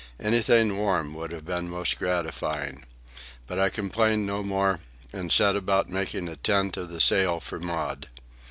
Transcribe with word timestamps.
Anything 0.19 0.79
warm 0.79 1.13
would 1.13 1.31
have 1.31 1.45
been 1.45 1.69
most 1.69 1.99
gratifying. 1.99 2.85
But 3.45 3.59
I 3.59 3.69
complained 3.69 4.25
no 4.25 4.41
more 4.41 4.79
and 5.13 5.31
set 5.31 5.55
about 5.55 5.89
making 5.91 6.27
a 6.27 6.37
tent 6.37 6.75
of 6.75 6.89
the 6.89 6.99
sail 6.99 7.39
for 7.39 7.59
Maud. 7.59 8.09